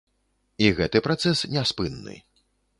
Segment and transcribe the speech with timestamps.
[0.67, 2.15] І гэты працэс няспынны.